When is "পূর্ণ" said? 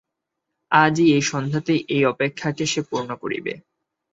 2.89-3.09